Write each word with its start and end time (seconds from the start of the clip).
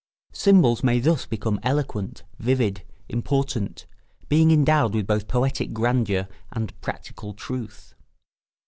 Symbols 0.33 0.83
may 0.83 0.99
thus 0.99 1.27
become 1.27 1.59
eloquent, 1.61 2.23
vivid, 2.39 2.81
important, 3.07 3.85
being 4.29 4.49
endowed 4.49 4.95
with 4.95 5.05
both 5.05 5.27
poetic 5.27 5.73
grandeur 5.73 6.27
and 6.51 6.73
practical 6.81 7.35
truth. 7.35 7.93